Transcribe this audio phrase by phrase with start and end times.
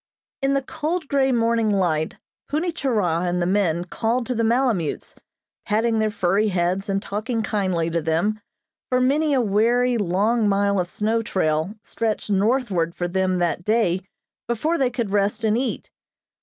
[0.41, 2.17] In the cold grey morning light
[2.49, 5.13] Punni Churah and the men called to the malemutes,
[5.67, 8.39] patting their furry heads and talking kindly to them,
[8.89, 14.01] for many a weary, long mile of snow trail stretched northward for them that day
[14.47, 15.91] before they could rest and eat.